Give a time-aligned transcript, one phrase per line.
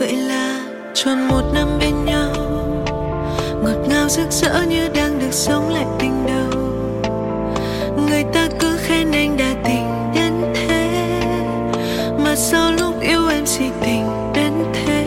[0.00, 0.60] vậy là
[0.94, 2.32] tròn một năm bên nhau.
[3.62, 6.60] Ngọt ngào rực rỡ như đang được sống lại tình đầu.
[8.08, 10.88] Người ta cứ khen anh đã tình đến thế,
[12.24, 15.06] mà sau lúc yêu em si tình đến thế.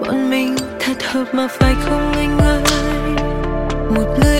[0.00, 2.62] Bọn mình thật hợp mà phải không anh ơi?
[3.94, 4.31] Một người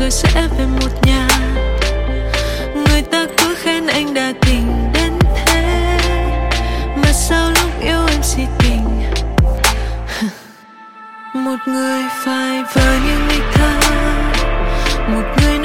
[0.00, 1.28] rồi sẽ về một nhà.
[2.74, 5.98] Người ta cứ khen anh đã tình đến thế,
[6.96, 8.84] mà sao lúc yêu em si tình?
[11.34, 13.80] Một người phải với những ngày tháng
[15.14, 15.58] một người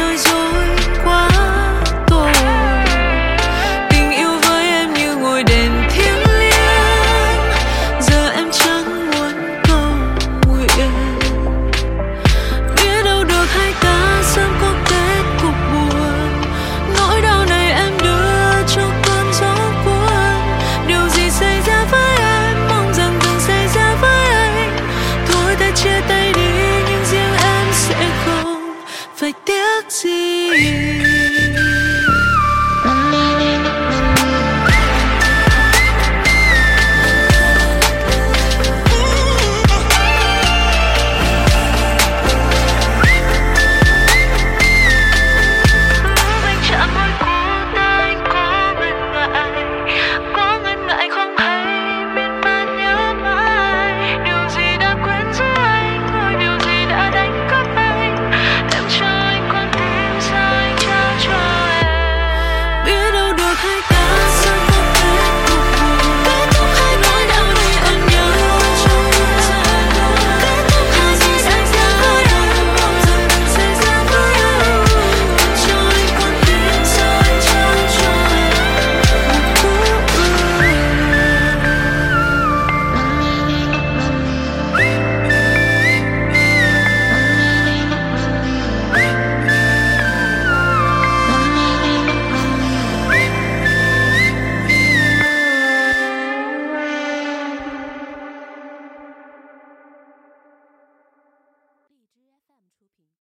[29.88, 31.15] 记忆。